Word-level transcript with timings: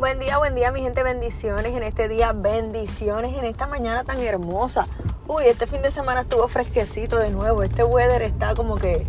Buen 0.00 0.18
día, 0.18 0.38
buen 0.38 0.54
día, 0.54 0.72
mi 0.72 0.80
gente. 0.80 1.02
Bendiciones 1.02 1.76
en 1.76 1.82
este 1.82 2.08
día, 2.08 2.32
bendiciones 2.32 3.36
en 3.36 3.44
esta 3.44 3.66
mañana 3.66 4.02
tan 4.02 4.18
hermosa. 4.18 4.86
Uy, 5.28 5.44
este 5.44 5.66
fin 5.66 5.82
de 5.82 5.90
semana 5.90 6.22
estuvo 6.22 6.48
fresquecito 6.48 7.18
de 7.18 7.28
nuevo. 7.28 7.62
Este 7.62 7.84
weather 7.84 8.22
está 8.22 8.54
como 8.54 8.76
que 8.76 9.06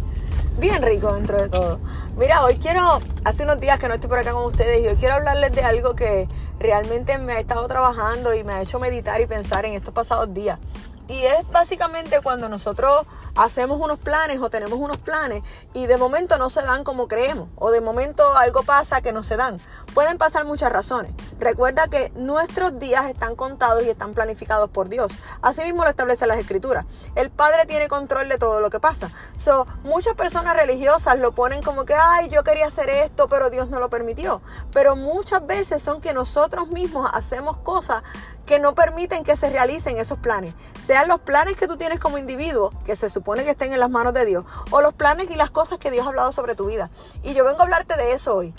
bien 0.59 0.81
rico 0.81 1.13
dentro 1.13 1.41
de 1.41 1.47
todo. 1.47 1.79
Mira, 2.17 2.43
hoy 2.43 2.55
quiero, 2.55 2.99
hace 3.23 3.43
unos 3.43 3.61
días 3.61 3.79
que 3.79 3.87
no 3.87 3.93
estoy 3.93 4.09
por 4.09 4.19
acá 4.19 4.33
con 4.33 4.43
ustedes 4.43 4.83
y 4.83 4.87
hoy 4.89 4.97
quiero 4.97 5.15
hablarles 5.15 5.53
de 5.53 5.61
algo 5.63 5.95
que 5.95 6.27
realmente 6.59 7.17
me 7.17 7.31
ha 7.31 7.39
estado 7.39 7.65
trabajando 7.69 8.33
y 8.33 8.43
me 8.43 8.51
ha 8.51 8.61
hecho 8.61 8.77
meditar 8.77 9.21
y 9.21 9.27
pensar 9.27 9.63
en 9.63 9.75
estos 9.75 9.93
pasados 9.93 10.33
días. 10.33 10.59
Y 11.07 11.25
es 11.25 11.49
básicamente 11.51 12.21
cuando 12.21 12.49
nosotros 12.49 13.05
hacemos 13.35 13.79
unos 13.79 13.99
planes 13.99 14.41
o 14.41 14.49
tenemos 14.49 14.79
unos 14.79 14.97
planes 14.97 15.43
y 15.73 15.85
de 15.85 15.97
momento 15.97 16.37
no 16.37 16.49
se 16.49 16.61
dan 16.61 16.83
como 16.83 17.07
creemos 17.07 17.47
o 17.55 17.71
de 17.71 17.81
momento 17.81 18.35
algo 18.35 18.63
pasa 18.63 19.01
que 19.01 19.11
no 19.11 19.23
se 19.23 19.37
dan. 19.37 19.59
Pueden 19.93 20.17
pasar 20.17 20.45
muchas 20.45 20.71
razones. 20.71 21.11
Recuerda 21.39 21.87
que 21.87 22.11
nuestros 22.15 22.79
días 22.79 23.09
están 23.09 23.35
contados 23.35 23.83
y 23.83 23.89
están 23.89 24.13
planificados 24.13 24.69
por 24.69 24.89
Dios. 24.89 25.17
Así 25.41 25.63
mismo 25.63 25.83
lo 25.83 25.89
establecen 25.89 26.29
las 26.29 26.37
escrituras. 26.37 26.85
El 27.15 27.29
Padre 27.29 27.65
tiene 27.65 27.87
control 27.87 28.29
de 28.29 28.37
todo 28.37 28.61
lo 28.61 28.69
que 28.69 28.79
pasa. 28.79 29.11
So, 29.37 29.67
muchas 29.83 30.13
personas 30.13 30.55
religiosas 30.55 31.19
lo 31.19 31.33
ponen 31.33 31.61
como 31.61 31.83
que, 31.83 31.93
ay, 31.93 32.29
yo 32.29 32.43
quería 32.43 32.67
hacer 32.67 32.89
esto, 32.89 33.27
pero 33.27 33.49
Dios 33.49 33.69
no 33.69 33.79
lo 33.79 33.89
permitió. 33.89 34.41
Pero 34.71 34.95
muchas 34.95 35.45
veces 35.45 35.81
son 35.81 35.99
que 35.99 36.13
nosotros 36.13 36.69
mismos 36.69 37.09
hacemos 37.13 37.57
cosas 37.57 38.03
que 38.45 38.59
no 38.59 38.75
permiten 38.75 39.23
que 39.23 39.35
se 39.35 39.49
realicen 39.49 39.97
esos 39.97 40.19
planes. 40.19 40.53
Sean 40.79 41.07
los 41.07 41.19
planes 41.19 41.57
que 41.57 41.67
tú 41.67 41.77
tienes 41.77 41.99
como 41.99 42.17
individuo, 42.17 42.71
que 42.85 42.95
se 42.95 43.09
supone 43.09 43.43
que 43.43 43.51
estén 43.51 43.73
en 43.73 43.79
las 43.79 43.89
manos 43.89 44.13
de 44.13 44.25
Dios, 44.25 44.45
o 44.69 44.81
los 44.81 44.93
planes 44.93 45.29
y 45.29 45.35
las 45.35 45.51
cosas 45.51 45.79
que 45.79 45.91
Dios 45.91 46.05
ha 46.05 46.09
hablado 46.09 46.31
sobre 46.31 46.55
tu 46.55 46.65
vida. 46.65 46.89
Y 47.23 47.33
yo 47.33 47.45
vengo 47.45 47.59
a 47.59 47.63
hablarte 47.63 47.95
de 47.95 48.13
eso 48.13 48.35
hoy. 48.35 48.53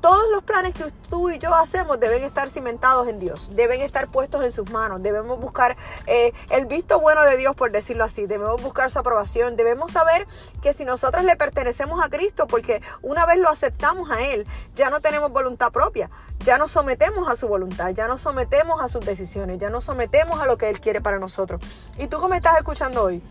Todos 0.00 0.30
los 0.30 0.44
planes 0.44 0.76
que 0.76 0.84
tú 1.10 1.28
y 1.28 1.40
yo 1.40 1.52
hacemos 1.52 1.98
deben 1.98 2.22
estar 2.22 2.48
cimentados 2.48 3.08
en 3.08 3.18
Dios, 3.18 3.56
deben 3.56 3.80
estar 3.80 4.06
puestos 4.06 4.44
en 4.44 4.52
sus 4.52 4.70
manos, 4.70 5.02
debemos 5.02 5.40
buscar 5.40 5.76
eh, 6.06 6.32
el 6.50 6.66
visto 6.66 7.00
bueno 7.00 7.22
de 7.22 7.36
Dios, 7.36 7.56
por 7.56 7.72
decirlo 7.72 8.04
así, 8.04 8.26
debemos 8.26 8.62
buscar 8.62 8.92
su 8.92 9.00
aprobación, 9.00 9.56
debemos 9.56 9.90
saber 9.90 10.28
que 10.62 10.72
si 10.72 10.84
nosotros 10.84 11.24
le 11.24 11.34
pertenecemos 11.34 12.00
a 12.00 12.08
Cristo, 12.08 12.46
porque 12.46 12.80
una 13.02 13.26
vez 13.26 13.38
lo 13.38 13.48
aceptamos 13.48 14.08
a 14.12 14.22
Él, 14.22 14.46
ya 14.76 14.88
no 14.88 15.00
tenemos 15.00 15.32
voluntad 15.32 15.72
propia, 15.72 16.08
ya 16.44 16.58
nos 16.58 16.70
sometemos 16.70 17.28
a 17.28 17.36
su 17.36 17.48
voluntad, 17.48 17.90
ya 17.90 18.08
nos 18.08 18.22
sometemos 18.22 18.80
a 18.80 18.88
sus 18.88 19.04
decisiones, 19.04 19.58
ya 19.58 19.70
nos 19.70 19.84
sometemos 19.84 20.40
a 20.40 20.46
lo 20.46 20.56
que 20.58 20.68
Él 20.68 20.80
quiere 20.80 21.00
para 21.00 21.18
nosotros. 21.18 21.60
¿Y 21.98 22.06
tú 22.06 22.18
cómo 22.18 22.34
estás 22.34 22.56
escuchando 22.58 23.02
hoy? 23.02 23.22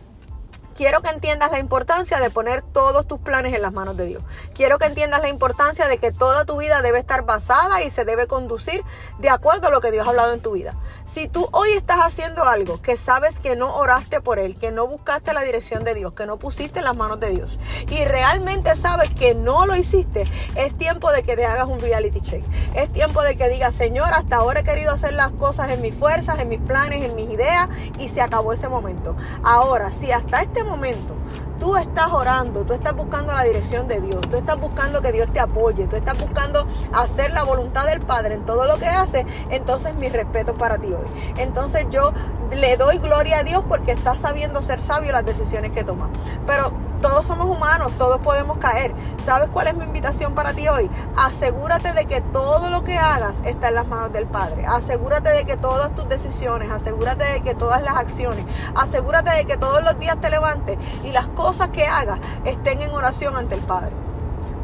quiero 0.77 1.01
que 1.01 1.09
entiendas 1.09 1.51
la 1.51 1.59
importancia 1.59 2.19
de 2.19 2.29
poner 2.29 2.61
todos 2.61 3.07
tus 3.07 3.19
planes 3.19 3.53
en 3.55 3.61
las 3.63 3.73
manos 3.73 3.97
de 3.97 4.05
Dios. 4.05 4.23
Quiero 4.53 4.77
que 4.77 4.85
entiendas 4.85 5.21
la 5.21 5.27
importancia 5.27 5.87
de 5.87 5.97
que 5.97 6.11
toda 6.11 6.45
tu 6.45 6.57
vida 6.57 6.81
debe 6.81 6.99
estar 6.99 7.25
basada 7.25 7.81
y 7.81 7.89
se 7.89 8.05
debe 8.05 8.27
conducir 8.27 8.83
de 9.17 9.29
acuerdo 9.29 9.67
a 9.67 9.71
lo 9.71 9.81
que 9.81 9.91
Dios 9.91 10.05
ha 10.07 10.11
hablado 10.11 10.33
en 10.33 10.39
tu 10.39 10.51
vida. 10.51 10.75
Si 11.07 11.29
tú 11.29 11.47
hoy 11.53 11.71
estás 11.71 11.99
haciendo 12.01 12.43
algo 12.43 12.81
que 12.81 12.97
sabes 12.97 13.39
que 13.39 13.55
no 13.55 13.73
oraste 13.77 14.19
por 14.19 14.39
él, 14.39 14.59
que 14.59 14.71
no 14.71 14.87
buscaste 14.87 15.31
la 15.31 15.41
dirección 15.41 15.85
de 15.85 15.93
Dios, 15.93 16.11
que 16.11 16.25
no 16.25 16.35
pusiste 16.37 16.81
las 16.81 16.97
manos 16.97 17.21
de 17.21 17.29
Dios 17.29 17.61
y 17.89 18.03
realmente 18.03 18.75
sabes 18.75 19.09
que 19.11 19.33
no 19.33 19.65
lo 19.65 19.77
hiciste, 19.77 20.25
es 20.57 20.77
tiempo 20.77 21.09
de 21.13 21.23
que 21.23 21.37
te 21.37 21.45
hagas 21.45 21.69
un 21.69 21.79
reality 21.79 22.19
check. 22.19 22.43
Es 22.75 22.91
tiempo 22.91 23.21
de 23.23 23.37
que 23.37 23.47
digas, 23.47 23.73
Señor, 23.73 24.13
hasta 24.13 24.35
ahora 24.35 24.59
he 24.59 24.63
querido 24.65 24.91
hacer 24.91 25.13
las 25.13 25.31
cosas 25.31 25.69
en 25.69 25.81
mis 25.81 25.95
fuerzas, 25.95 26.39
en 26.39 26.49
mis 26.49 26.59
planes, 26.59 27.01
en 27.05 27.15
mis 27.15 27.31
ideas 27.31 27.69
y 27.99 28.09
se 28.09 28.19
acabó 28.19 28.51
ese 28.51 28.67
momento. 28.67 29.15
Ahora, 29.43 29.93
si 29.93 30.11
hasta 30.11 30.41
este 30.41 30.65
momento 30.65 31.15
tú 31.59 31.75
estás 31.75 32.11
orando, 32.11 32.63
tú 32.63 32.73
estás 32.73 32.95
buscando 32.95 33.33
la 33.33 33.43
dirección 33.43 33.87
de 33.87 33.99
Dios, 34.01 34.21
tú 34.29 34.37
estás 34.37 34.59
buscando 34.59 35.01
que 35.01 35.11
Dios 35.11 35.31
te 35.31 35.39
apoye, 35.39 35.87
tú 35.87 35.95
estás 35.95 36.17
buscando 36.19 36.65
hacer 36.93 37.31
la 37.31 37.43
voluntad 37.43 37.85
del 37.85 38.01
Padre 38.01 38.35
en 38.35 38.45
todo 38.45 38.65
lo 38.65 38.77
que 38.77 38.87
hace, 38.87 39.25
entonces 39.49 39.95
mi 39.95 40.09
respeto 40.09 40.55
para 40.55 40.77
ti 40.77 40.87
hoy. 40.87 41.07
Entonces 41.37 41.85
yo 41.89 42.13
le 42.51 42.77
doy 42.77 42.97
gloria 42.99 43.39
a 43.39 43.43
Dios 43.43 43.63
porque 43.67 43.91
está 43.91 44.15
sabiendo 44.15 44.61
ser 44.61 44.81
sabio 44.81 45.11
las 45.11 45.25
decisiones 45.25 45.71
que 45.71 45.83
toma. 45.83 46.09
Pero 46.45 46.71
todos 47.01 47.25
somos 47.25 47.47
humanos, 47.47 47.91
todos 47.97 48.19
podemos 48.19 48.57
caer. 48.57 48.93
¿Sabes 49.23 49.49
cuál 49.49 49.67
es 49.67 49.75
mi 49.75 49.83
invitación 49.83 50.33
para 50.35 50.53
ti 50.53 50.67
hoy? 50.67 50.89
Asegúrate 51.15 51.93
de 51.93 52.05
que 52.05 52.21
todo 52.21 52.69
lo 52.69 52.83
que 52.83 52.97
hagas 52.97 53.41
está 53.45 53.69
en 53.69 53.75
las 53.75 53.87
manos 53.87 54.13
del 54.13 54.25
Padre. 54.25 54.65
Asegúrate 54.65 55.29
de 55.29 55.45
que 55.45 55.57
todas 55.57 55.93
tus 55.95 56.07
decisiones, 56.09 56.69
asegúrate 56.71 57.23
de 57.23 57.41
que 57.41 57.55
todas 57.55 57.81
las 57.81 57.97
acciones, 57.97 58.45
asegúrate 58.75 59.31
de 59.31 59.45
que 59.45 59.57
todos 59.57 59.83
los 59.83 59.97
días 59.99 60.19
te 60.19 60.29
levantes 60.29 60.77
y 61.03 61.11
las 61.11 61.27
cosas 61.27 61.69
que 61.69 61.85
hagas 61.85 62.19
estén 62.45 62.81
en 62.81 62.91
oración 62.91 63.35
ante 63.35 63.55
el 63.55 63.61
Padre. 63.61 63.91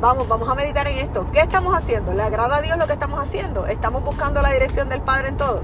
Vamos, 0.01 0.27
vamos 0.27 0.49
a 0.49 0.55
meditar 0.55 0.87
en 0.87 0.97
esto. 0.97 1.27
¿Qué 1.31 1.39
estamos 1.39 1.73
haciendo? 1.75 2.13
¿Le 2.13 2.23
agrada 2.23 2.57
a 2.57 2.61
Dios 2.61 2.77
lo 2.77 2.87
que 2.87 2.93
estamos 2.93 3.21
haciendo? 3.21 3.67
¿Estamos 3.67 4.03
buscando 4.03 4.41
la 4.41 4.51
dirección 4.51 4.89
del 4.89 5.01
Padre 5.01 5.29
en 5.29 5.37
todo? 5.37 5.61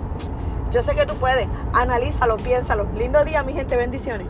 Yo 0.72 0.82
sé 0.82 0.96
que 0.96 1.06
tú 1.06 1.16
puedes. 1.16 1.48
Analízalo, 1.74 2.38
piénsalo. 2.38 2.86
Lindo 2.96 3.26
día, 3.26 3.44
mi 3.44 3.54
gente. 3.54 3.76
Bendiciones. 3.76 4.28